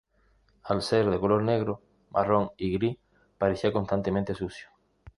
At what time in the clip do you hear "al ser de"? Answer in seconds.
0.63-1.19